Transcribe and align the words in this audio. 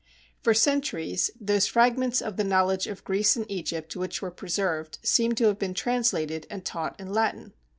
For 0.41 0.55
centuries 0.55 1.29
those 1.39 1.67
fragments 1.67 2.23
of 2.23 2.35
the 2.35 2.43
knowledge 2.43 2.87
of 2.87 3.03
Greece 3.03 3.35
and 3.35 3.45
Egypt 3.47 3.95
which 3.95 4.19
were 4.19 4.31
preserved 4.31 4.97
seem 5.03 5.33
to 5.33 5.45
have 5.45 5.59
been 5.59 5.75
translated 5.75 6.47
and 6.49 6.65
taught 6.65 6.99
in 6.99 7.13
Latin. 7.13 7.53